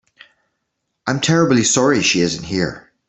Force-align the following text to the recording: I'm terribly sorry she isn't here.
I'm 1.05 1.19
terribly 1.19 1.63
sorry 1.63 2.01
she 2.01 2.21
isn't 2.21 2.45
here. 2.45 2.91